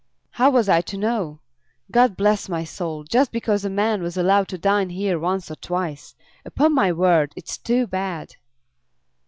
[0.31, 1.41] "How was I to know?
[1.91, 3.03] God bless my soul!
[3.03, 6.15] just because a man was allowed to dine here once or twice!
[6.43, 8.35] Upon my word, it's too bad!"